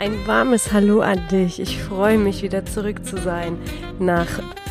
Ein 0.00 0.28
warmes 0.28 0.72
Hallo 0.72 1.00
an 1.00 1.26
dich. 1.26 1.58
Ich 1.58 1.82
freue 1.82 2.18
mich 2.18 2.44
wieder 2.44 2.64
zurück 2.64 3.04
zu 3.04 3.16
sein 3.16 3.58
nach 3.98 4.28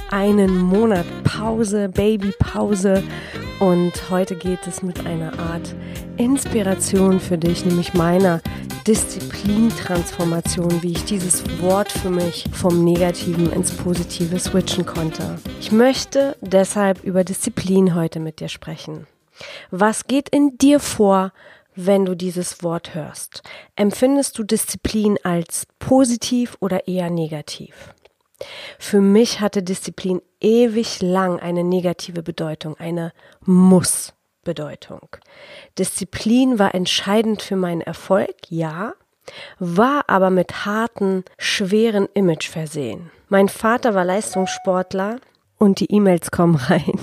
einem 0.09 0.57
Monat 0.57 1.05
Pause, 1.25 1.89
Babypause. 1.89 3.03
Und 3.59 4.09
heute 4.09 4.35
geht 4.35 4.65
es 4.67 4.81
mit 4.81 5.05
einer 5.05 5.37
Art 5.37 5.75
Inspiration 6.15 7.19
für 7.19 7.37
dich, 7.37 7.65
nämlich 7.65 7.93
meiner 7.93 8.39
Disziplintransformation, 8.87 10.81
wie 10.81 10.93
ich 10.93 11.03
dieses 11.03 11.43
Wort 11.61 11.91
für 11.91 12.09
mich 12.09 12.45
vom 12.53 12.85
Negativen 12.85 13.51
ins 13.51 13.73
Positive 13.73 14.39
switchen 14.39 14.85
konnte. 14.85 15.39
Ich 15.59 15.73
möchte 15.73 16.37
deshalb 16.39 17.03
über 17.03 17.25
Disziplin 17.25 17.95
heute 17.95 18.21
mit 18.21 18.39
dir 18.39 18.47
sprechen. 18.47 19.07
Was 19.71 20.07
geht 20.07 20.29
in 20.29 20.57
dir 20.57 20.79
vor, 20.79 21.33
wenn 21.77 22.05
du 22.05 22.15
dieses 22.15 22.63
Wort 22.63 22.95
hörst? 22.95 23.43
Empfindest 23.75 24.37
du 24.37 24.43
Disziplin 24.43 25.17
als 25.23 25.67
positiv 25.79 26.57
oder 26.59 26.87
eher 26.87 27.09
negativ? 27.09 27.93
Für 28.77 29.01
mich 29.01 29.39
hatte 29.39 29.63
Disziplin 29.63 30.21
ewig 30.41 31.01
lang 31.01 31.39
eine 31.39 31.63
negative 31.63 32.23
Bedeutung, 32.23 32.75
eine 32.77 33.13
Muss-Bedeutung. 33.45 35.07
Disziplin 35.77 36.59
war 36.59 36.75
entscheidend 36.75 37.41
für 37.41 37.55
meinen 37.55 37.81
Erfolg, 37.81 38.35
ja, 38.49 38.93
war 39.59 40.05
aber 40.07 40.29
mit 40.29 40.65
harten, 40.65 41.23
schweren 41.37 42.07
Image 42.13 42.49
versehen. 42.49 43.11
Mein 43.29 43.49
Vater 43.49 43.93
war 43.93 44.05
Leistungssportler 44.05 45.17
und 45.57 45.79
die 45.79 45.91
E-Mails 45.91 46.31
kommen 46.31 46.55
rein. 46.55 46.99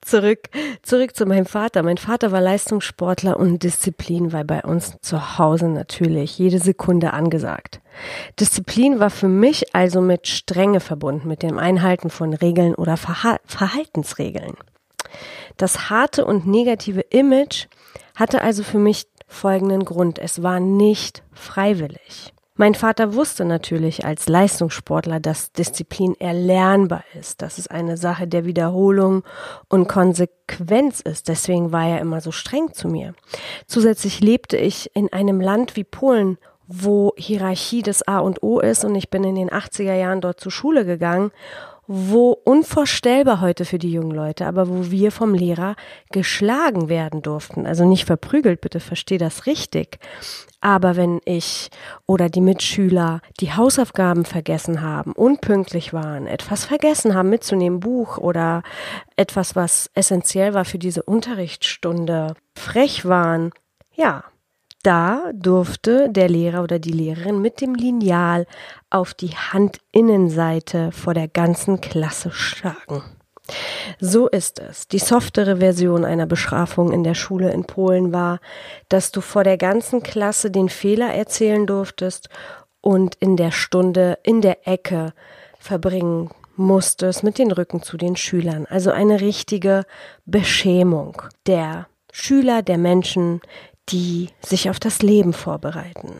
Zurück, 0.00 0.48
zurück 0.82 1.16
zu 1.16 1.26
meinem 1.26 1.46
Vater. 1.46 1.82
Mein 1.82 1.98
Vater 1.98 2.32
war 2.32 2.40
Leistungssportler 2.40 3.38
und 3.38 3.62
Disziplin 3.62 4.32
war 4.32 4.44
bei 4.44 4.62
uns 4.62 4.96
zu 5.00 5.38
Hause 5.38 5.68
natürlich 5.68 6.38
jede 6.38 6.58
Sekunde 6.58 7.12
angesagt. 7.12 7.80
Disziplin 8.38 9.00
war 9.00 9.10
für 9.10 9.28
mich 9.28 9.74
also 9.74 10.00
mit 10.00 10.28
Strenge 10.28 10.80
verbunden, 10.80 11.28
mit 11.28 11.42
dem 11.42 11.58
Einhalten 11.58 12.10
von 12.10 12.34
Regeln 12.34 12.74
oder 12.74 12.96
Verha 12.96 13.38
Verhaltensregeln. 13.44 14.54
Das 15.56 15.90
harte 15.90 16.24
und 16.24 16.46
negative 16.46 17.00
Image 17.00 17.66
hatte 18.14 18.42
also 18.42 18.62
für 18.62 18.78
mich 18.78 19.06
folgenden 19.26 19.84
Grund. 19.84 20.18
Es 20.18 20.42
war 20.42 20.60
nicht 20.60 21.22
freiwillig. 21.32 22.32
Mein 22.60 22.74
Vater 22.74 23.14
wusste 23.14 23.44
natürlich 23.44 24.04
als 24.04 24.28
Leistungssportler, 24.28 25.20
dass 25.20 25.52
Disziplin 25.52 26.16
erlernbar 26.18 27.04
ist, 27.16 27.40
dass 27.40 27.56
es 27.56 27.68
eine 27.68 27.96
Sache 27.96 28.26
der 28.26 28.44
Wiederholung 28.46 29.22
und 29.68 29.86
Konsequenz 29.86 31.00
ist. 31.00 31.28
Deswegen 31.28 31.70
war 31.70 31.86
er 31.86 32.00
immer 32.00 32.20
so 32.20 32.32
streng 32.32 32.74
zu 32.74 32.88
mir. 32.88 33.14
Zusätzlich 33.68 34.18
lebte 34.18 34.56
ich 34.56 34.90
in 34.94 35.12
einem 35.12 35.40
Land 35.40 35.76
wie 35.76 35.84
Polen, 35.84 36.36
wo 36.66 37.12
Hierarchie 37.16 37.82
das 37.82 38.06
A 38.08 38.18
und 38.18 38.42
O 38.42 38.58
ist 38.58 38.84
und 38.84 38.96
ich 38.96 39.08
bin 39.08 39.22
in 39.22 39.36
den 39.36 39.50
80er 39.50 39.94
Jahren 39.94 40.20
dort 40.20 40.40
zur 40.40 40.50
Schule 40.50 40.84
gegangen 40.84 41.30
wo 41.90 42.32
unvorstellbar 42.32 43.40
heute 43.40 43.64
für 43.64 43.78
die 43.78 43.90
jungen 43.90 44.10
Leute, 44.10 44.44
aber 44.44 44.68
wo 44.68 44.90
wir 44.90 45.10
vom 45.10 45.32
Lehrer 45.32 45.74
geschlagen 46.12 46.90
werden 46.90 47.22
durften. 47.22 47.66
Also 47.66 47.86
nicht 47.86 48.04
verprügelt, 48.04 48.60
bitte 48.60 48.78
versteh 48.78 49.16
das 49.16 49.46
richtig. 49.46 49.98
Aber 50.60 50.96
wenn 50.96 51.20
ich 51.24 51.70
oder 52.06 52.28
die 52.28 52.42
Mitschüler 52.42 53.22
die 53.40 53.54
Hausaufgaben 53.54 54.26
vergessen 54.26 54.82
haben, 54.82 55.12
unpünktlich 55.12 55.94
waren, 55.94 56.26
etwas 56.26 56.66
vergessen 56.66 57.14
haben 57.14 57.30
mitzunehmen, 57.30 57.80
Buch 57.80 58.18
oder 58.18 58.62
etwas, 59.16 59.56
was 59.56 59.88
essentiell 59.94 60.52
war 60.52 60.66
für 60.66 60.78
diese 60.78 61.02
Unterrichtsstunde, 61.02 62.34
frech 62.54 63.06
waren, 63.06 63.52
ja, 63.94 64.24
da 64.88 65.32
durfte 65.34 66.08
der 66.08 66.30
Lehrer 66.30 66.62
oder 66.62 66.78
die 66.78 66.92
Lehrerin 66.92 67.42
mit 67.42 67.60
dem 67.60 67.74
Lineal 67.74 68.46
auf 68.88 69.12
die 69.12 69.34
Handinnenseite 69.52 70.92
vor 70.92 71.12
der 71.12 71.28
ganzen 71.28 71.82
Klasse 71.82 72.30
schlagen. 72.30 73.02
So 74.00 74.28
ist 74.28 74.58
es. 74.58 74.88
Die 74.88 74.98
softere 74.98 75.58
Version 75.58 76.06
einer 76.06 76.24
Bestrafung 76.24 76.90
in 76.92 77.04
der 77.04 77.14
Schule 77.14 77.50
in 77.52 77.64
Polen 77.64 78.14
war, 78.14 78.40
dass 78.88 79.12
du 79.12 79.20
vor 79.20 79.44
der 79.44 79.58
ganzen 79.58 80.02
Klasse 80.02 80.50
den 80.50 80.70
Fehler 80.70 81.12
erzählen 81.12 81.66
durftest 81.66 82.30
und 82.80 83.14
in 83.16 83.36
der 83.36 83.50
Stunde 83.50 84.18
in 84.22 84.40
der 84.40 84.66
Ecke 84.66 85.12
verbringen 85.58 86.30
musstest 86.56 87.22
mit 87.22 87.36
den 87.36 87.52
Rücken 87.52 87.82
zu 87.82 87.98
den 87.98 88.16
Schülern. 88.16 88.64
Also 88.70 88.90
eine 88.90 89.20
richtige 89.20 89.84
Beschämung 90.24 91.20
der 91.46 91.88
Schüler, 92.10 92.62
der 92.62 92.78
Menschen, 92.78 93.40
die 93.88 94.30
sich 94.40 94.70
auf 94.70 94.78
das 94.78 95.02
Leben 95.02 95.32
vorbereiten. 95.32 96.14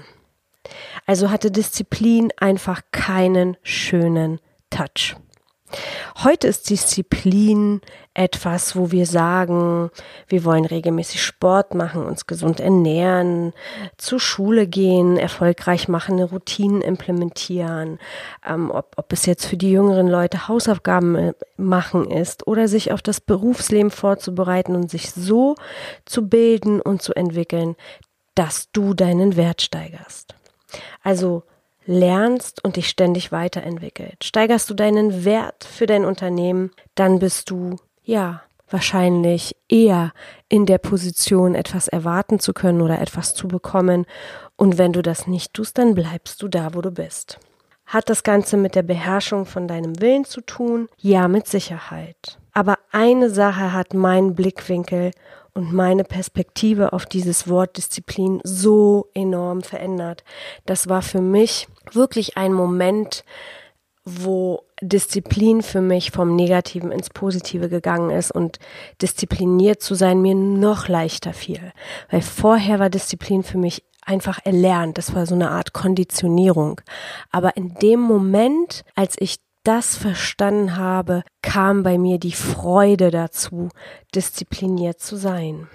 Also 1.06 1.30
hatte 1.30 1.50
Disziplin 1.50 2.30
einfach 2.36 2.82
keinen 2.92 3.56
schönen 3.62 4.40
Touch. 4.70 5.16
Heute 6.22 6.48
ist 6.48 6.70
Disziplin 6.70 7.80
etwas, 8.14 8.74
wo 8.74 8.90
wir 8.90 9.06
sagen, 9.06 9.90
wir 10.26 10.44
wollen 10.44 10.64
regelmäßig 10.64 11.22
Sport 11.22 11.74
machen, 11.74 12.04
uns 12.04 12.26
gesund 12.26 12.58
ernähren, 12.58 13.52
zur 13.96 14.18
Schule 14.18 14.66
gehen, 14.66 15.16
erfolgreich 15.16 15.88
machen, 15.88 16.20
Routinen 16.20 16.80
implementieren, 16.80 17.98
ähm, 18.46 18.70
ob, 18.72 18.94
ob 18.96 19.12
es 19.12 19.26
jetzt 19.26 19.46
für 19.46 19.56
die 19.56 19.70
jüngeren 19.70 20.08
Leute 20.08 20.48
Hausaufgaben 20.48 21.14
äh, 21.14 21.32
machen 21.56 22.10
ist 22.10 22.46
oder 22.46 22.66
sich 22.66 22.90
auf 22.92 23.02
das 23.02 23.20
Berufsleben 23.20 23.90
vorzubereiten 23.90 24.74
und 24.74 24.90
sich 24.90 25.12
so 25.12 25.54
zu 26.04 26.28
bilden 26.28 26.80
und 26.80 27.02
zu 27.02 27.14
entwickeln, 27.14 27.76
dass 28.34 28.70
du 28.72 28.94
deinen 28.94 29.36
Wert 29.36 29.62
steigerst. 29.62 30.34
Also 31.02 31.44
lernst 31.88 32.62
und 32.64 32.76
dich 32.76 32.88
ständig 32.88 33.32
weiterentwickelt. 33.32 34.22
Steigerst 34.22 34.68
du 34.68 34.74
deinen 34.74 35.24
Wert 35.24 35.64
für 35.64 35.86
dein 35.86 36.04
Unternehmen, 36.04 36.70
dann 36.94 37.18
bist 37.18 37.50
du, 37.50 37.76
ja, 38.04 38.42
wahrscheinlich 38.70 39.56
eher 39.68 40.12
in 40.50 40.66
der 40.66 40.78
Position, 40.78 41.54
etwas 41.54 41.88
erwarten 41.88 42.38
zu 42.38 42.52
können 42.52 42.82
oder 42.82 43.00
etwas 43.00 43.34
zu 43.34 43.48
bekommen. 43.48 44.04
Und 44.56 44.76
wenn 44.76 44.92
du 44.92 45.00
das 45.00 45.26
nicht 45.26 45.54
tust, 45.54 45.78
dann 45.78 45.94
bleibst 45.94 46.42
du 46.42 46.48
da, 46.48 46.74
wo 46.74 46.82
du 46.82 46.90
bist. 46.90 47.40
Hat 47.86 48.10
das 48.10 48.22
Ganze 48.22 48.58
mit 48.58 48.74
der 48.74 48.82
Beherrschung 48.82 49.46
von 49.46 49.66
deinem 49.66 49.98
Willen 50.02 50.26
zu 50.26 50.42
tun? 50.42 50.88
Ja, 50.98 51.26
mit 51.26 51.46
Sicherheit. 51.46 52.38
Aber 52.52 52.78
eine 52.92 53.30
Sache 53.30 53.72
hat 53.72 53.94
mein 53.94 54.34
Blickwinkel 54.34 55.12
und 55.54 55.72
meine 55.72 56.04
Perspektive 56.04 56.92
auf 56.92 57.06
dieses 57.06 57.48
Wort 57.48 57.76
Disziplin 57.76 58.40
so 58.44 59.08
enorm 59.14 59.62
verändert. 59.62 60.22
Das 60.66 60.88
war 60.88 61.02
für 61.02 61.20
mich 61.22 61.66
wirklich 61.94 62.36
ein 62.36 62.52
Moment, 62.52 63.24
wo 64.04 64.62
Disziplin 64.80 65.62
für 65.62 65.80
mich 65.80 66.10
vom 66.10 66.34
Negativen 66.34 66.92
ins 66.92 67.10
Positive 67.10 67.68
gegangen 67.68 68.10
ist 68.10 68.30
und 68.30 68.58
diszipliniert 69.02 69.82
zu 69.82 69.94
sein 69.94 70.22
mir 70.22 70.34
noch 70.34 70.88
leichter 70.88 71.32
fiel. 71.32 71.72
Weil 72.10 72.22
vorher 72.22 72.78
war 72.78 72.90
Disziplin 72.90 73.42
für 73.42 73.58
mich 73.58 73.84
einfach 74.02 74.38
erlernt. 74.44 74.98
Das 74.98 75.14
war 75.14 75.26
so 75.26 75.34
eine 75.34 75.50
Art 75.50 75.72
Konditionierung. 75.72 76.80
Aber 77.30 77.56
in 77.56 77.74
dem 77.74 78.00
Moment, 78.00 78.84
als 78.94 79.16
ich 79.18 79.36
das 79.64 79.96
verstanden 79.96 80.76
habe, 80.76 81.22
kam 81.42 81.82
bei 81.82 81.98
mir 81.98 82.18
die 82.18 82.32
Freude 82.32 83.10
dazu, 83.10 83.68
diszipliniert 84.14 85.00
zu 85.00 85.16
sein. 85.16 85.68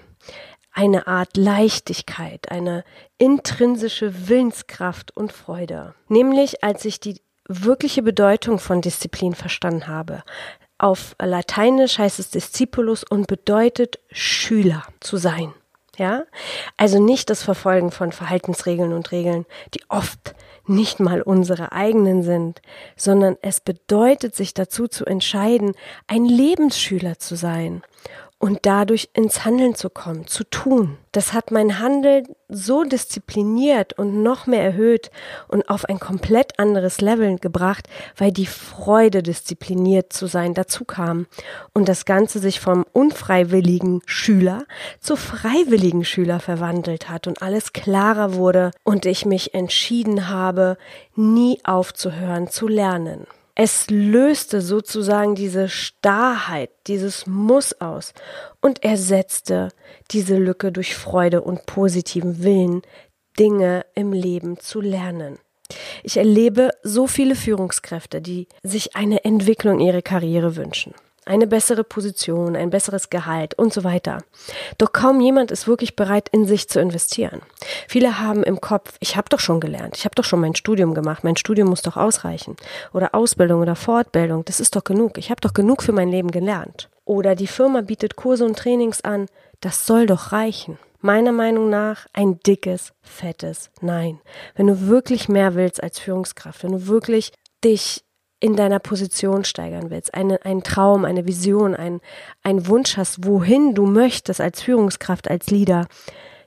Eine 0.76 1.06
Art 1.06 1.36
Leichtigkeit, 1.36 2.50
eine 2.50 2.84
intrinsische 3.16 4.28
Willenskraft 4.28 5.16
und 5.16 5.32
Freude. 5.32 5.94
Nämlich 6.08 6.62
als 6.64 6.84
ich 6.84 7.00
die 7.00 7.20
wirkliche 7.48 8.02
Bedeutung 8.02 8.58
von 8.58 8.80
Disziplin 8.80 9.34
verstanden 9.34 9.86
habe. 9.86 10.22
Auf 10.78 11.14
Lateinisch 11.20 11.98
heißt 11.98 12.18
es 12.18 12.30
Discipulus 12.30 13.04
und 13.04 13.26
bedeutet 13.26 14.00
Schüler 14.10 14.82
zu 15.00 15.16
sein. 15.16 15.54
Ja? 15.96 16.24
Also 16.76 17.00
nicht 17.00 17.30
das 17.30 17.42
Verfolgen 17.42 17.90
von 17.90 18.12
Verhaltensregeln 18.12 18.92
und 18.92 19.12
Regeln, 19.12 19.46
die 19.74 19.82
oft 19.88 20.34
nicht 20.66 20.98
mal 20.98 21.22
unsere 21.22 21.72
eigenen 21.72 22.22
sind, 22.22 22.62
sondern 22.96 23.36
es 23.42 23.60
bedeutet 23.60 24.34
sich 24.34 24.54
dazu 24.54 24.88
zu 24.88 25.04
entscheiden, 25.04 25.74
ein 26.06 26.24
Lebensschüler 26.24 27.18
zu 27.18 27.36
sein 27.36 27.82
und 28.44 28.58
dadurch 28.66 29.08
ins 29.14 29.46
Handeln 29.46 29.74
zu 29.74 29.88
kommen, 29.88 30.26
zu 30.26 30.44
tun. 30.44 30.98
Das 31.12 31.32
hat 31.32 31.50
mein 31.50 31.78
Handeln 31.78 32.26
so 32.50 32.84
diszipliniert 32.84 33.94
und 33.94 34.22
noch 34.22 34.46
mehr 34.46 34.62
erhöht 34.62 35.10
und 35.48 35.66
auf 35.70 35.86
ein 35.86 35.98
komplett 35.98 36.58
anderes 36.58 37.00
Level 37.00 37.38
gebracht, 37.38 37.88
weil 38.18 38.32
die 38.32 38.44
Freude, 38.44 39.22
diszipliniert 39.22 40.12
zu 40.12 40.26
sein, 40.26 40.52
dazu 40.52 40.84
kam 40.84 41.24
und 41.72 41.88
das 41.88 42.04
Ganze 42.04 42.38
sich 42.38 42.60
vom 42.60 42.84
unfreiwilligen 42.92 44.02
Schüler 44.04 44.66
zu 45.00 45.16
freiwilligen 45.16 46.04
Schüler 46.04 46.38
verwandelt 46.38 47.08
hat 47.08 47.26
und 47.26 47.40
alles 47.40 47.72
klarer 47.72 48.34
wurde 48.34 48.72
und 48.82 49.06
ich 49.06 49.24
mich 49.24 49.54
entschieden 49.54 50.28
habe, 50.28 50.76
nie 51.16 51.60
aufzuhören 51.64 52.50
zu 52.50 52.68
lernen. 52.68 53.26
Es 53.56 53.88
löste 53.88 54.60
sozusagen 54.60 55.36
diese 55.36 55.68
Starrheit, 55.68 56.70
dieses 56.88 57.26
Muss 57.26 57.80
aus 57.80 58.12
und 58.60 58.82
ersetzte 58.82 59.68
diese 60.10 60.36
Lücke 60.36 60.72
durch 60.72 60.96
Freude 60.96 61.40
und 61.40 61.64
positiven 61.66 62.42
Willen, 62.42 62.82
Dinge 63.38 63.84
im 63.94 64.12
Leben 64.12 64.58
zu 64.58 64.80
lernen. 64.80 65.38
Ich 66.02 66.16
erlebe 66.16 66.70
so 66.82 67.06
viele 67.06 67.36
Führungskräfte, 67.36 68.20
die 68.20 68.48
sich 68.62 68.96
eine 68.96 69.24
Entwicklung 69.24 69.80
ihrer 69.80 70.02
Karriere 70.02 70.56
wünschen 70.56 70.94
eine 71.26 71.46
bessere 71.46 71.84
Position, 71.84 72.56
ein 72.56 72.70
besseres 72.70 73.10
Gehalt 73.10 73.54
und 73.54 73.72
so 73.72 73.84
weiter. 73.84 74.18
Doch 74.78 74.92
kaum 74.92 75.20
jemand 75.20 75.50
ist 75.50 75.66
wirklich 75.66 75.96
bereit, 75.96 76.28
in 76.30 76.46
sich 76.46 76.68
zu 76.68 76.80
investieren. 76.80 77.42
Viele 77.88 78.20
haben 78.20 78.42
im 78.42 78.60
Kopf, 78.60 78.94
ich 79.00 79.16
habe 79.16 79.28
doch 79.28 79.40
schon 79.40 79.60
gelernt, 79.60 79.96
ich 79.96 80.04
habe 80.04 80.14
doch 80.14 80.24
schon 80.24 80.40
mein 80.40 80.54
Studium 80.54 80.94
gemacht, 80.94 81.24
mein 81.24 81.36
Studium 81.36 81.68
muss 81.68 81.82
doch 81.82 81.96
ausreichen. 81.96 82.56
Oder 82.92 83.14
Ausbildung 83.14 83.60
oder 83.60 83.76
Fortbildung, 83.76 84.44
das 84.44 84.60
ist 84.60 84.76
doch 84.76 84.84
genug, 84.84 85.18
ich 85.18 85.30
habe 85.30 85.40
doch 85.40 85.54
genug 85.54 85.82
für 85.82 85.92
mein 85.92 86.08
Leben 86.08 86.30
gelernt. 86.30 86.88
Oder 87.04 87.34
die 87.34 87.46
Firma 87.46 87.82
bietet 87.82 88.16
Kurse 88.16 88.44
und 88.44 88.58
Trainings 88.58 89.02
an, 89.02 89.26
das 89.60 89.86
soll 89.86 90.06
doch 90.06 90.32
reichen. 90.32 90.78
Meiner 91.00 91.32
Meinung 91.32 91.68
nach 91.68 92.06
ein 92.14 92.40
dickes, 92.40 92.94
fettes 93.02 93.70
Nein. 93.82 94.20
Wenn 94.54 94.68
du 94.68 94.88
wirklich 94.88 95.28
mehr 95.28 95.54
willst 95.54 95.82
als 95.82 95.98
Führungskraft, 95.98 96.62
wenn 96.64 96.72
du 96.72 96.86
wirklich 96.86 97.32
dich 97.62 98.04
in 98.44 98.56
deiner 98.56 98.78
Position 98.78 99.42
steigern 99.42 99.88
willst, 99.88 100.12
eine, 100.12 100.44
einen 100.44 100.62
Traum, 100.62 101.06
eine 101.06 101.26
Vision, 101.26 101.74
ein, 101.74 102.02
ein 102.42 102.66
Wunsch 102.66 102.98
hast, 102.98 103.24
wohin 103.24 103.74
du 103.74 103.86
möchtest 103.86 104.38
als 104.38 104.60
Führungskraft, 104.60 105.30
als 105.30 105.50
Leader, 105.50 105.86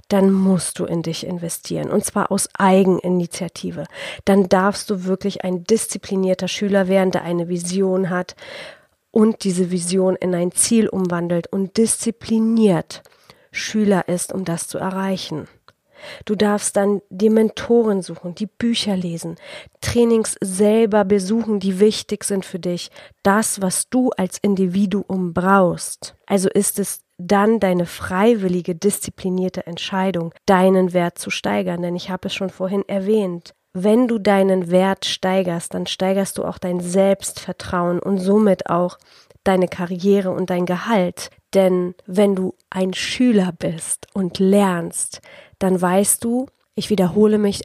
dann 0.07 0.31
musst 0.31 0.77
du 0.77 0.85
in 0.85 1.01
dich 1.01 1.25
investieren 1.25 1.89
und 1.89 2.05
zwar 2.05 2.31
aus 2.31 2.49
Eigeninitiative. 2.53 3.85
Dann 4.25 4.47
darfst 4.47 4.91
du 4.91 5.05
wirklich 5.05 5.43
ein 5.43 5.63
disziplinierter 5.63 6.47
Schüler 6.47 6.87
werden, 6.87 7.09
der 7.09 7.23
eine 7.23 7.49
Vision 7.49 8.11
hat 8.11 8.35
und 9.09 9.43
diese 9.43 9.71
Vision 9.71 10.15
in 10.15 10.35
ein 10.35 10.51
Ziel 10.51 10.89
umwandelt 10.89 11.47
und 11.47 11.77
diszipliniert 11.77 13.01
Schüler 13.51 14.07
ist, 14.07 14.31
um 14.31 14.45
das 14.45 14.67
zu 14.67 14.77
erreichen. 14.77 15.47
Du 16.25 16.35
darfst 16.35 16.75
dann 16.75 17.01
die 17.09 17.29
Mentoren 17.29 18.01
suchen, 18.01 18.35
die 18.35 18.47
Bücher 18.47 18.95
lesen, 18.95 19.35
Trainings 19.81 20.35
selber 20.41 21.05
besuchen, 21.05 21.59
die 21.59 21.79
wichtig 21.79 22.23
sind 22.23 22.45
für 22.45 22.59
dich, 22.59 22.89
das, 23.23 23.61
was 23.61 23.89
du 23.89 24.11
als 24.11 24.37
Individuum 24.37 25.33
brauchst. 25.33 26.15
Also 26.25 26.49
ist 26.49 26.79
es 26.79 27.01
dann 27.17 27.59
deine 27.59 27.85
freiwillige, 27.85 28.75
disziplinierte 28.75 29.65
Entscheidung, 29.65 30.33
deinen 30.45 30.93
Wert 30.93 31.17
zu 31.17 31.29
steigern. 31.29 31.81
Denn 31.81 31.95
ich 31.95 32.09
habe 32.09 32.27
es 32.27 32.33
schon 32.33 32.49
vorhin 32.49 32.83
erwähnt. 32.87 33.53
Wenn 33.73 34.07
du 34.07 34.17
deinen 34.17 34.71
Wert 34.71 35.05
steigerst, 35.05 35.73
dann 35.73 35.85
steigerst 35.85 36.37
du 36.37 36.45
auch 36.45 36.57
dein 36.57 36.79
Selbstvertrauen 36.79 37.99
und 37.99 38.17
somit 38.19 38.69
auch 38.69 38.97
deine 39.43 39.67
Karriere 39.67 40.31
und 40.31 40.49
dein 40.49 40.65
Gehalt. 40.65 41.29
Denn 41.53 41.95
wenn 42.05 42.35
du 42.35 42.55
ein 42.69 42.93
Schüler 42.93 43.53
bist 43.57 44.07
und 44.13 44.39
lernst, 44.39 45.21
dann 45.59 45.81
weißt 45.81 46.23
du, 46.23 46.47
ich 46.75 46.89
wiederhole 46.89 47.37
mich, 47.37 47.63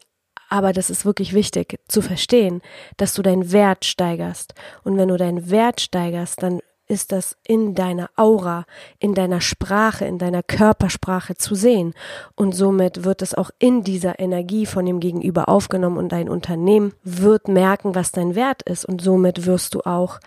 aber 0.49 0.73
das 0.73 0.91
ist 0.91 1.05
wirklich 1.05 1.33
wichtig 1.33 1.81
zu 1.89 2.03
verstehen, 2.03 2.61
dass 2.97 3.15
du 3.15 3.23
deinen 3.23 3.53
Wert 3.53 3.85
steigerst. 3.85 4.55
Und 4.85 4.99
wenn 4.99 5.09
du 5.09 5.17
deinen 5.17 5.51
Wert 5.51 5.81
steigerst, 5.81 6.43
dann 6.43 6.61
ist 6.93 7.11
das 7.11 7.39
in 7.47 7.75
deiner 7.75 8.11
Aura, 8.17 8.67
in 8.99 9.15
deiner 9.15 9.41
Sprache, 9.41 10.05
in 10.05 10.19
deiner 10.19 10.43
Körpersprache 10.43 11.37
zu 11.37 11.55
sehen. 11.55 11.95
Und 12.37 12.55
somit 12.55 13.03
wird 13.05 13.23
es 13.23 13.35
auch 13.35 13.51
in 13.59 13.83
dieser 13.83 14.19
Energie 14.19 14.67
von 14.67 14.85
dem 14.85 15.01
Gegenüber 15.01 15.49
aufgenommen 15.49 15.97
und 15.97 16.13
dein 16.13 16.29
Unternehmen 16.29 16.93
wird 17.03 17.49
merken, 17.49 17.95
was 17.95 18.13
dein 18.13 18.35
Wert 18.35 18.63
ist. 18.65 18.85
Und 18.85 19.01
somit 19.01 19.47
wirst 19.47 19.75
du 19.75 19.81
auch 19.81 20.21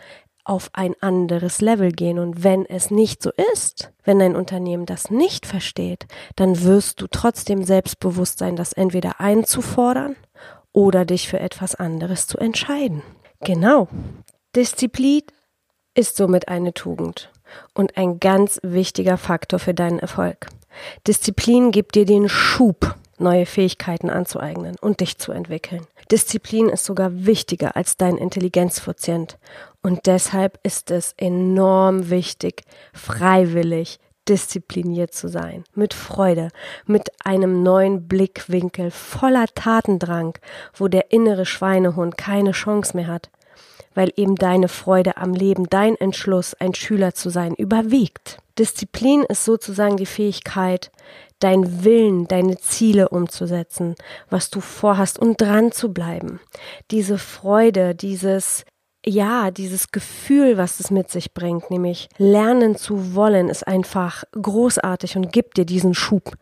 auf 0.46 0.70
ein 0.74 0.96
anderes 1.02 1.60
Level 1.60 1.92
gehen. 1.92 2.20
Und 2.20 2.44
wenn 2.44 2.66
es 2.66 2.92
nicht 2.92 3.22
so 3.22 3.32
ist, 3.54 3.92
wenn 4.04 4.20
dein 4.20 4.36
Unternehmen 4.36 4.86
das 4.86 5.10
nicht 5.10 5.46
versteht, 5.46 6.06
dann 6.36 6.64
wirst 6.64 7.02
du 7.02 7.08
trotzdem 7.08 7.64
selbstbewusst 7.64 8.40
sein, 8.40 8.56
das 8.56 8.72
entweder 8.72 9.20
einzufordern 9.20 10.16
oder 10.72 11.04
dich 11.04 11.28
für 11.28 11.40
etwas 11.40 11.76
anderes 11.76 12.28
zu 12.28 12.38
entscheiden. 12.38 13.02
Genau. 13.42 13.88
Disziplin 14.56 15.24
ist 15.96 16.16
somit 16.16 16.48
eine 16.48 16.74
Tugend 16.74 17.32
und 17.74 17.98
ein 17.98 18.20
ganz 18.20 18.60
wichtiger 18.64 19.18
Faktor 19.18 19.60
für 19.60 19.74
deinen 19.74 20.00
Erfolg. 20.00 20.48
Disziplin 21.08 21.72
gibt 21.72 21.96
dir 21.96 22.06
den 22.06 22.30
Schub, 22.30 22.96
neue 23.18 23.46
Fähigkeiten 23.46 24.10
anzueignen 24.10 24.76
und 24.82 25.00
dich 25.00 25.18
zu 25.18 25.32
entwickeln. 25.32 25.86
Disziplin 26.12 26.70
ist 26.70 26.86
sogar 26.86 27.26
wichtiger 27.26 27.76
als 27.76 27.98
dein 27.98 28.18
Intelligenzquotient 28.18 29.38
und 29.82 30.06
deshalb 30.06 30.60
ist 30.64 30.92
es 30.92 31.14
enorm 31.18 32.10
wichtig, 32.10 32.64
freiwillig 32.94 34.00
diszipliniert 34.28 35.14
zu 35.14 35.28
sein, 35.28 35.64
mit 35.76 35.94
Freude, 35.94 36.50
mit 36.86 37.12
einem 37.24 37.64
neuen 37.64 38.08
Blickwinkel, 38.08 38.92
voller 38.92 39.46
Tatendrang, 39.54 40.38
wo 40.74 40.88
der 40.88 41.12
innere 41.12 41.46
Schweinehund 41.46 42.18
keine 42.18 42.52
Chance 42.52 42.98
mehr 42.98 43.08
hat, 43.08 43.30
weil 43.94 44.12
eben 44.16 44.36
deine 44.36 44.68
Freude 44.68 45.18
am 45.18 45.34
Leben, 45.34 45.70
dein 45.70 45.96
Entschluss, 45.96 46.56
ein 46.56 46.74
Schüler 46.74 47.14
zu 47.14 47.30
sein, 47.30 47.54
überwiegt. 47.54 48.40
Disziplin 48.58 49.24
ist 49.24 49.46
sozusagen 49.46 49.98
die 49.98 50.06
Fähigkeit, 50.06 50.92
dein 51.40 51.84
Willen, 51.84 52.28
deine 52.28 52.58
Ziele 52.58 53.10
umzusetzen, 53.10 53.96
was 54.30 54.50
du 54.50 54.62
vorhast 54.62 55.20
und 55.20 55.42
dran 55.42 55.72
zu 55.72 55.94
bleiben. 55.94 56.40
Diese 56.92 57.18
Freude, 57.18 57.96
dieses 57.96 58.66
ja, 59.08 59.52
dieses 59.52 59.92
Gefühl, 59.92 60.58
was 60.58 60.80
es 60.80 60.90
mit 60.90 61.12
sich 61.12 61.34
bringt, 61.34 61.70
nämlich 61.70 62.10
lernen 62.18 62.76
zu 62.76 63.14
wollen, 63.14 63.50
ist 63.50 63.68
einfach 63.68 64.24
großartig 64.32 65.16
und 65.16 65.32
gibt 65.32 65.58
dir 65.58 65.66
diesen 65.66 65.94
Schub, 65.94 66.34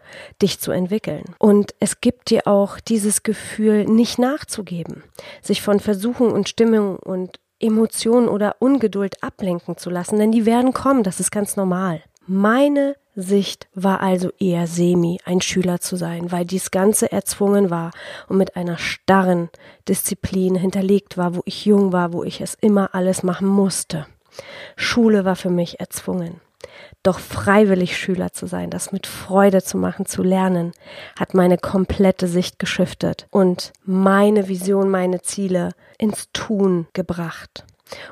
dich 0.42 0.60
zu 0.60 0.72
entwickeln. 0.72 1.24
Und 1.40 1.76
es 1.80 2.00
gibt 2.00 2.30
dir 2.30 2.48
auch 2.48 2.80
dieses 2.80 3.24
Gefühl, 3.24 3.86
nicht 3.86 4.18
nachzugeben, 4.18 5.04
sich 5.42 5.62
von 5.62 5.80
Versuchen 5.82 6.32
und 6.32 6.48
Stimmung 6.48 6.96
und 6.96 7.40
Emotionen 7.64 8.28
oder 8.28 8.58
Ungeduld 8.60 9.24
ablenken 9.24 9.78
zu 9.78 9.90
lassen, 9.90 10.20
denn 10.20 10.32
die 10.32 10.46
werden 10.46 10.74
kommen, 10.74 11.04
das 11.04 11.20
ist 11.20 11.32
ganz 11.32 11.56
normal. 11.56 12.02
Meine 12.28 12.96
Sicht 13.16 13.68
war 13.76 14.02
also 14.02 14.32
eher 14.40 14.66
semi, 14.68 15.20
ein 15.26 15.42
Schüler 15.42 15.80
zu 15.80 15.96
sein, 15.96 16.32
weil 16.32 16.46
dies 16.46 16.72
Ganze 16.72 17.12
erzwungen 17.12 17.70
war 17.70 17.92
und 18.28 18.38
mit 18.38 18.56
einer 18.56 18.78
starren 18.78 19.50
Disziplin 19.88 20.56
hinterlegt 20.56 21.18
war, 21.18 21.36
wo 21.36 21.42
ich 21.46 21.66
jung 21.66 21.92
war, 21.92 22.14
wo 22.14 22.24
ich 22.24 22.42
es 22.42 22.56
immer 22.56 22.96
alles 22.96 23.24
machen 23.24 23.48
musste. 23.48 24.08
Schule 24.76 25.26
war 25.26 25.36
für 25.36 25.52
mich 25.52 25.80
erzwungen. 25.80 26.42
Doch 27.04 27.20
freiwillig 27.20 27.98
Schüler 27.98 28.32
zu 28.32 28.48
sein, 28.48 28.70
das 28.70 28.92
mit 28.92 29.08
Freude 29.08 29.62
zu 29.64 29.78
machen, 29.78 30.06
zu 30.06 30.24
lernen, 30.24 30.72
hat 31.20 31.34
meine 31.34 31.58
komplette 31.58 32.28
Sicht 32.28 32.60
geschiftet 32.60 33.28
und 33.30 33.74
meine 33.84 34.48
Vision, 34.48 34.90
meine 34.90 35.22
Ziele 35.22 35.72
ins 35.98 36.30
Tun 36.34 36.88
gebracht. 36.94 37.66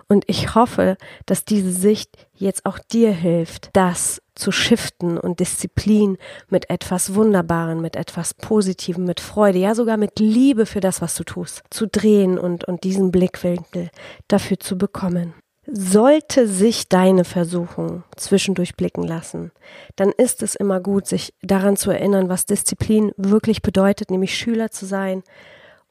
Und 0.07 0.23
ich 0.27 0.55
hoffe, 0.55 0.97
dass 1.25 1.45
diese 1.45 1.71
Sicht 1.71 2.27
jetzt 2.35 2.65
auch 2.65 2.79
dir 2.79 3.11
hilft, 3.11 3.69
das 3.73 4.21
zu 4.35 4.51
shiften 4.51 5.17
und 5.17 5.39
Disziplin 5.39 6.17
mit 6.49 6.69
etwas 6.69 7.13
Wunderbaren, 7.13 7.81
mit 7.81 7.95
etwas 7.95 8.33
Positivem, 8.33 9.05
mit 9.05 9.19
Freude, 9.19 9.59
ja 9.59 9.75
sogar 9.75 9.97
mit 9.97 10.19
Liebe 10.19 10.65
für 10.65 10.79
das, 10.79 11.01
was 11.01 11.15
du 11.15 11.23
tust, 11.23 11.63
zu 11.69 11.87
drehen 11.87 12.37
und, 12.37 12.65
und 12.65 12.83
diesen 12.83 13.11
Blickwinkel 13.11 13.89
dafür 14.27 14.59
zu 14.59 14.77
bekommen. 14.77 15.33
Sollte 15.73 16.47
sich 16.47 16.89
deine 16.89 17.23
Versuchung 17.23 18.03
zwischendurch 18.17 18.75
blicken 18.75 19.03
lassen, 19.03 19.51
dann 19.95 20.11
ist 20.11 20.43
es 20.43 20.55
immer 20.55 20.81
gut, 20.81 21.07
sich 21.07 21.33
daran 21.41 21.77
zu 21.77 21.91
erinnern, 21.91 22.27
was 22.27 22.45
Disziplin 22.45 23.13
wirklich 23.15 23.61
bedeutet, 23.61 24.11
nämlich 24.11 24.37
Schüler 24.37 24.71
zu 24.71 24.85
sein. 24.85 25.23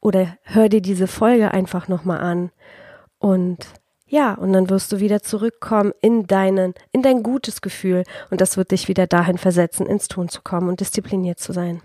Oder 0.00 0.36
hör 0.42 0.68
dir 0.68 0.82
diese 0.82 1.06
Folge 1.06 1.52
einfach 1.52 1.88
nochmal 1.88 2.20
an 2.20 2.50
und 3.18 3.66
ja, 4.06 4.34
und 4.34 4.52
dann 4.52 4.68
wirst 4.68 4.90
du 4.90 4.98
wieder 4.98 5.22
zurückkommen 5.22 5.92
in 6.02 6.26
deinen, 6.26 6.74
in 6.90 7.00
dein 7.00 7.22
gutes 7.22 7.60
Gefühl 7.60 8.02
und 8.30 8.40
das 8.40 8.56
wird 8.56 8.72
dich 8.72 8.88
wieder 8.88 9.06
dahin 9.06 9.38
versetzen, 9.38 9.86
ins 9.86 10.08
Tun 10.08 10.28
zu 10.28 10.42
kommen 10.42 10.68
und 10.68 10.80
diszipliniert 10.80 11.38
zu 11.38 11.52
sein. 11.52 11.80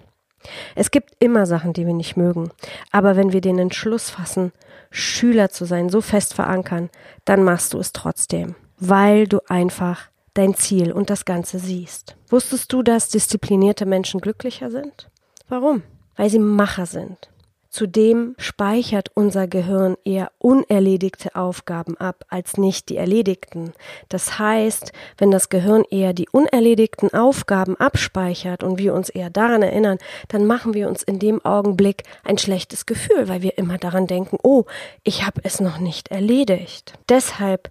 Es 0.75 0.92
gibt 0.92 1.12
immer 1.20 1.46
Sachen, 1.46 1.74
die 1.74 1.86
wir 1.86 1.94
nicht 1.94 2.18
mögen, 2.18 2.52
aber 2.92 3.16
wenn 3.16 3.34
wir 3.34 3.42
den 3.42 3.60
Entschluss 3.60 4.10
fassen, 4.10 4.52
Schüler 4.92 5.50
zu 5.50 5.66
sein, 5.66 5.90
so 5.90 6.02
fest 6.02 6.34
verankern, 6.34 6.90
dann 7.25 7.44
machst 7.44 7.74
du 7.74 7.80
es 7.80 7.92
trotzdem, 7.92 8.56
weil 8.78 9.28
du 9.28 9.40
einfach 9.48 10.10
dein 10.34 10.54
Ziel 10.54 10.92
und 10.92 11.10
das 11.10 11.25
Ganze 11.25 11.60
siehst. 11.60 12.16
Wusstest 12.30 12.72
du, 12.72 12.84
dass 12.84 13.10
disziplinierte 13.10 13.86
Menschen 13.86 14.22
glücklicher 14.22 14.70
sind? 14.72 15.10
Warum? 15.48 15.84
Weil 16.16 16.30
sie 16.30 16.40
Macher 16.40 16.86
sind. 16.86 17.30
Zudem 17.75 18.36
speichert 18.38 19.12
unser 19.15 19.50
Gehirn 19.50 19.98
eher 20.05 20.32
unerledigte 20.38 21.36
Aufgaben 21.36 21.98
ab 21.98 22.24
als 22.29 22.55
nicht 22.55 22.88
die 22.88 22.96
erledigten. 22.96 23.74
Das 24.08 24.39
heißt, 24.39 24.94
wenn 25.17 25.29
das 25.29 25.50
Gehirn 25.50 25.84
eher 25.91 26.13
die 26.13 26.29
unerledigten 26.29 27.13
Aufgaben 27.13 27.75
abspeichert 27.75 28.63
und 28.63 28.77
wir 28.79 28.94
uns 28.94 29.10
eher 29.10 29.29
daran 29.29 29.62
erinnern, 29.62 29.98
dann 30.29 30.46
machen 30.46 30.74
wir 30.74 30.88
uns 30.88 31.03
in 31.03 31.20
dem 31.20 31.44
Augenblick 31.44 32.03
ein 32.24 32.38
schlechtes 32.38 32.86
Gefühl, 32.86 33.27
weil 33.27 33.41
wir 33.41 33.58
immer 33.58 33.77
daran 33.77 34.08
denken, 34.08 34.38
oh, 34.41 34.63
ich 35.03 35.25
habe 35.25 35.41
es 35.44 35.60
noch 35.60 35.77
nicht 35.77 36.12
erledigt. 36.12 36.94
Deshalb 37.10 37.70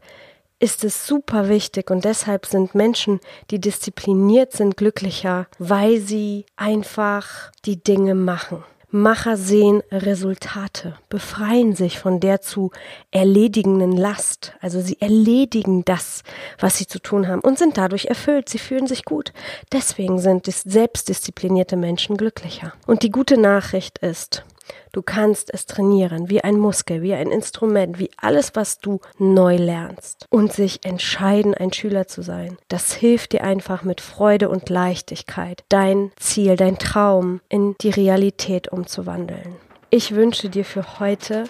ist 0.58 0.84
es 0.84 1.06
super 1.06 1.48
wichtig 1.48 1.90
und 1.90 2.04
deshalb 2.04 2.44
sind 2.44 2.74
Menschen, 2.74 3.20
die 3.50 3.58
diszipliniert 3.58 4.52
sind, 4.52 4.76
glücklicher, 4.76 5.46
weil 5.58 6.00
sie 6.00 6.44
einfach 6.56 7.52
die 7.64 7.82
Dinge 7.82 8.14
machen. 8.14 8.62
Macher 8.94 9.36
sehen 9.36 9.82
Resultate, 9.90 10.96
befreien 11.08 11.74
sich 11.74 11.98
von 11.98 12.20
der 12.20 12.40
zu 12.40 12.70
erledigenden 13.10 13.90
Last. 13.90 14.52
Also 14.60 14.80
sie 14.80 15.00
erledigen 15.00 15.84
das, 15.84 16.22
was 16.60 16.78
sie 16.78 16.86
zu 16.86 17.00
tun 17.00 17.26
haben 17.26 17.40
und 17.40 17.58
sind 17.58 17.76
dadurch 17.76 18.04
erfüllt. 18.04 18.48
Sie 18.48 18.58
fühlen 18.58 18.86
sich 18.86 19.04
gut. 19.04 19.32
Deswegen 19.72 20.20
sind 20.20 20.46
selbstdisziplinierte 20.46 21.74
Menschen 21.76 22.16
glücklicher. 22.16 22.72
Und 22.86 23.02
die 23.02 23.10
gute 23.10 23.36
Nachricht 23.36 23.98
ist, 23.98 24.44
Du 24.92 25.02
kannst 25.02 25.52
es 25.52 25.66
trainieren, 25.66 26.30
wie 26.30 26.42
ein 26.42 26.58
Muskel, 26.58 27.02
wie 27.02 27.14
ein 27.14 27.30
Instrument, 27.30 27.98
wie 27.98 28.10
alles, 28.16 28.52
was 28.54 28.78
du 28.78 29.00
neu 29.18 29.56
lernst. 29.56 30.26
Und 30.30 30.52
sich 30.52 30.84
entscheiden, 30.84 31.54
ein 31.54 31.72
Schüler 31.72 32.06
zu 32.06 32.22
sein. 32.22 32.56
Das 32.68 32.92
hilft 32.92 33.32
dir 33.32 33.44
einfach 33.44 33.82
mit 33.82 34.00
Freude 34.00 34.48
und 34.48 34.68
Leichtigkeit, 34.68 35.64
dein 35.68 36.12
Ziel, 36.16 36.56
dein 36.56 36.78
Traum 36.78 37.40
in 37.48 37.74
die 37.80 37.90
Realität 37.90 38.68
umzuwandeln. 38.68 39.56
Ich 39.90 40.14
wünsche 40.14 40.48
dir 40.48 40.64
für 40.64 40.98
heute 40.98 41.44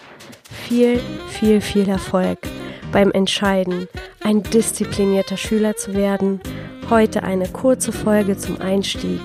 viel, 0.51 1.01
viel, 1.29 1.61
viel 1.61 1.89
Erfolg 1.89 2.39
beim 2.93 3.11
Entscheiden, 3.11 3.89
ein 4.23 4.43
disziplinierter 4.43 5.37
Schüler 5.37 5.77
zu 5.77 5.95
werden. 5.95 6.41
Heute 6.91 7.23
eine 7.23 7.49
kurze 7.49 7.93
Folge 7.93 8.37
zum 8.37 8.61
Einstieg 8.61 9.21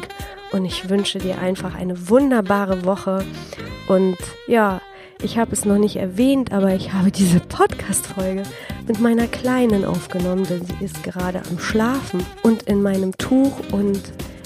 und 0.52 0.66
ich 0.66 0.90
wünsche 0.90 1.20
dir 1.20 1.40
einfach 1.40 1.76
eine 1.76 2.10
wunderbare 2.10 2.86
Woche 2.86 3.24
und 3.88 4.18
ja, 4.48 4.82
ich 5.22 5.38
habe 5.38 5.52
es 5.52 5.66
noch 5.66 5.78
nicht 5.78 5.98
erwähnt, 5.98 6.54
aber 6.54 6.74
ich 6.74 6.94
habe 6.94 7.12
diese 7.12 7.40
Podcast-Folge 7.42 8.44
mit 8.88 9.02
meiner 9.02 9.28
Kleinen 9.28 9.84
aufgenommen, 9.84 10.46
denn 10.46 10.66
sie 10.66 10.86
ist 10.86 11.04
gerade 11.04 11.42
am 11.50 11.60
Schlafen 11.60 12.26
und 12.42 12.64
in 12.64 12.82
meinem 12.82 13.16
Tuch 13.18 13.60
und 13.72 14.02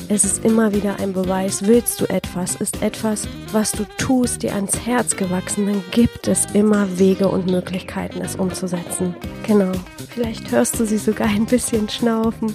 es 0.09 0.25
ist 0.25 0.43
immer 0.43 0.73
wieder 0.73 0.99
ein 0.99 1.13
Beweis, 1.13 1.65
willst 1.65 2.01
du 2.01 2.05
etwas, 2.05 2.55
ist 2.55 2.81
etwas, 2.81 3.27
was 3.51 3.71
du 3.71 3.85
tust, 3.97 4.43
dir 4.43 4.53
ans 4.53 4.85
Herz 4.85 5.15
gewachsen, 5.15 5.67
dann 5.67 5.83
gibt 5.91 6.27
es 6.27 6.45
immer 6.53 6.99
Wege 6.99 7.27
und 7.27 7.47
Möglichkeiten, 7.47 8.21
es 8.21 8.35
umzusetzen. 8.35 9.15
Genau. 9.47 9.71
Vielleicht 10.09 10.51
hörst 10.51 10.79
du 10.79 10.85
sie 10.85 10.97
sogar 10.97 11.27
ein 11.27 11.45
bisschen 11.45 11.87
schnaufen. 11.87 12.53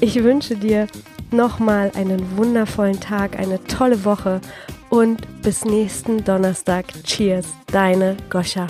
Ich 0.00 0.22
wünsche 0.22 0.56
dir 0.56 0.86
nochmal 1.32 1.92
einen 1.94 2.36
wundervollen 2.36 3.00
Tag, 3.00 3.38
eine 3.38 3.62
tolle 3.64 4.04
Woche 4.04 4.40
und 4.90 5.42
bis 5.42 5.64
nächsten 5.64 6.24
Donnerstag. 6.24 6.86
Cheers, 7.04 7.46
deine 7.66 8.16
Goscha. 8.30 8.66